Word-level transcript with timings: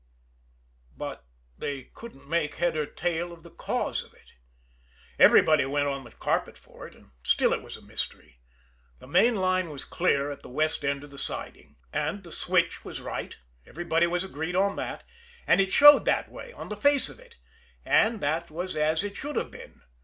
But 0.97 1.27
they 1.59 1.83
couldn't 1.83 2.27
make 2.27 2.55
head 2.55 2.75
or 2.75 2.87
tail 2.87 3.31
of 3.31 3.43
the 3.43 3.51
cause 3.51 4.01
of 4.01 4.15
it. 4.15 4.31
Everybody 5.19 5.63
went 5.63 5.89
on 5.89 6.03
the 6.05 6.11
carpet 6.11 6.57
for 6.57 6.87
it 6.87 6.95
and 6.95 7.11
still 7.21 7.53
it 7.53 7.61
was 7.61 7.77
a 7.77 7.83
mystery. 7.83 8.39
The 8.97 9.05
main 9.05 9.35
line 9.35 9.69
was 9.69 9.85
clear 9.85 10.31
at 10.31 10.41
the 10.41 10.49
west 10.49 10.83
end 10.83 11.03
of 11.03 11.11
the 11.11 11.19
siding, 11.19 11.75
and 11.93 12.23
the 12.23 12.31
switch 12.31 12.83
was 12.83 12.99
right; 12.99 13.37
everybody 13.67 14.07
was 14.07 14.23
agreed 14.23 14.55
on 14.55 14.75
that, 14.77 15.03
and 15.45 15.61
it 15.61 15.71
showed 15.71 16.05
that 16.05 16.31
way 16.31 16.51
on 16.51 16.69
the 16.69 16.75
face 16.77 17.07
of 17.07 17.19
it 17.19 17.37
and 17.85 18.21
that 18.21 18.49
was 18.49 18.75
as 18.75 19.03
it 19.03 19.15
should 19.15 19.35
have 19.35 19.51
been. 19.51 19.83